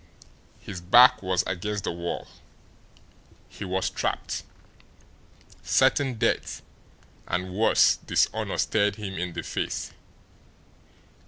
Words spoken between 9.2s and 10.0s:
the face.